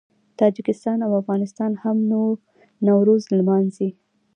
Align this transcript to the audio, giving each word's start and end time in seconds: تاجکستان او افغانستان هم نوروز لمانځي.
تاجکستان 0.39 0.97
او 1.05 1.11
افغانستان 1.21 1.71
هم 1.83 1.97
نوروز 2.87 3.23
لمانځي. 3.37 3.89